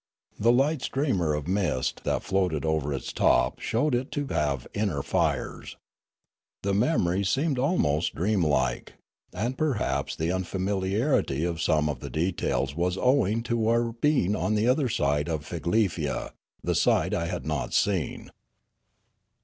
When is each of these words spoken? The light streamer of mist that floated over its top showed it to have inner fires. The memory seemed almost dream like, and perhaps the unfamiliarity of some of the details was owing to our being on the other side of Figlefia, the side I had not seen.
The 0.39 0.51
light 0.51 0.81
streamer 0.81 1.35
of 1.35 1.47
mist 1.47 2.03
that 2.05 2.23
floated 2.23 2.65
over 2.65 2.91
its 2.91 3.13
top 3.13 3.59
showed 3.59 3.93
it 3.93 4.11
to 4.13 4.25
have 4.29 4.65
inner 4.73 5.03
fires. 5.03 5.77
The 6.63 6.73
memory 6.73 7.23
seemed 7.23 7.59
almost 7.59 8.15
dream 8.15 8.43
like, 8.43 8.93
and 9.31 9.55
perhaps 9.55 10.15
the 10.15 10.31
unfamiliarity 10.31 11.43
of 11.43 11.61
some 11.61 11.87
of 11.87 11.99
the 11.99 12.09
details 12.09 12.73
was 12.75 12.97
owing 12.97 13.43
to 13.43 13.67
our 13.67 13.91
being 13.91 14.35
on 14.35 14.55
the 14.55 14.67
other 14.67 14.89
side 14.89 15.29
of 15.29 15.45
Figlefia, 15.45 16.31
the 16.63 16.73
side 16.73 17.13
I 17.13 17.27
had 17.27 17.45
not 17.45 17.71
seen. 17.71 18.31